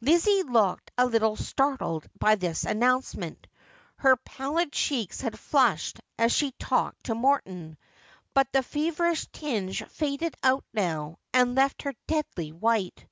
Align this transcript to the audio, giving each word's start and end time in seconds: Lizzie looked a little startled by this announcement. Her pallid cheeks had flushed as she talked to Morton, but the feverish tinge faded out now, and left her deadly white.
Lizzie 0.00 0.42
looked 0.42 0.90
a 0.98 1.06
little 1.06 1.36
startled 1.36 2.04
by 2.18 2.34
this 2.34 2.64
announcement. 2.64 3.46
Her 3.98 4.16
pallid 4.16 4.72
cheeks 4.72 5.20
had 5.20 5.38
flushed 5.38 6.00
as 6.18 6.32
she 6.32 6.50
talked 6.58 7.04
to 7.04 7.14
Morton, 7.14 7.78
but 8.34 8.50
the 8.50 8.64
feverish 8.64 9.28
tinge 9.32 9.84
faded 9.84 10.34
out 10.42 10.64
now, 10.74 11.18
and 11.32 11.54
left 11.54 11.82
her 11.82 11.94
deadly 12.08 12.50
white. 12.50 13.06